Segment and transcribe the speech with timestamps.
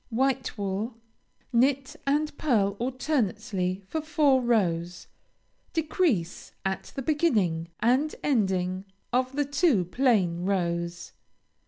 [0.09, 0.95] White wool
[1.53, 5.05] Knit and pearl alternately for four rows;
[5.73, 11.11] decrease at the beginning and ending of the two plain rows.